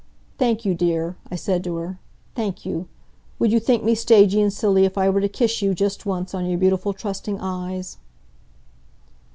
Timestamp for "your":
6.47-6.57